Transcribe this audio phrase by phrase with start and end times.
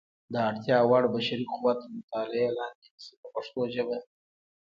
[0.33, 3.97] د اړتیا وړ بشري قوت تر مطالعې لاندې نیسي په پښتو ژبه.